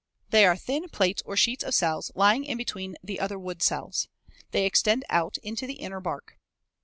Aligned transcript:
They 0.31 0.47
are 0.47 0.57
thin 0.57 0.89
plates 0.89 1.21
or 1.27 1.37
sheets 1.37 1.63
of 1.63 1.75
cells 1.75 2.11
lying 2.15 2.43
in 2.43 2.57
between 2.57 2.95
the 3.03 3.19
other 3.19 3.37
wood 3.37 3.61
cells. 3.61 4.07
They 4.49 4.65
extend 4.65 5.05
out 5.11 5.37
into 5.43 5.67
the 5.67 5.75
inner 5.75 5.99
bark. 5.99 6.39